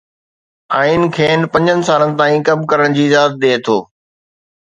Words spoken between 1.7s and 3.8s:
سالن تائين ڪم ڪرڻ جي اجازت ڏئي ٿو.